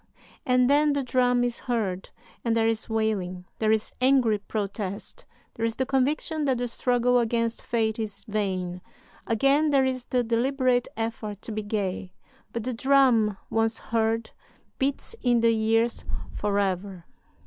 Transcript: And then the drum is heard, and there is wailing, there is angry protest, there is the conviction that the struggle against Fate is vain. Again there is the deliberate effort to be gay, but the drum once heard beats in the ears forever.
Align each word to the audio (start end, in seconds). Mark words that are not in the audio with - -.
And 0.47 0.67
then 0.67 0.93
the 0.93 1.03
drum 1.03 1.43
is 1.43 1.59
heard, 1.59 2.09
and 2.43 2.57
there 2.57 2.67
is 2.67 2.89
wailing, 2.89 3.45
there 3.59 3.71
is 3.71 3.91
angry 4.01 4.39
protest, 4.39 5.27
there 5.53 5.63
is 5.63 5.75
the 5.75 5.85
conviction 5.85 6.45
that 6.45 6.57
the 6.57 6.67
struggle 6.67 7.19
against 7.19 7.61
Fate 7.61 7.99
is 7.99 8.25
vain. 8.27 8.81
Again 9.27 9.69
there 9.69 9.85
is 9.85 10.05
the 10.05 10.23
deliberate 10.23 10.87
effort 10.97 11.39
to 11.43 11.51
be 11.51 11.61
gay, 11.61 12.13
but 12.51 12.63
the 12.63 12.73
drum 12.73 13.37
once 13.51 13.77
heard 13.77 14.31
beats 14.79 15.15
in 15.21 15.41
the 15.41 15.55
ears 15.55 16.03
forever. 16.33 17.05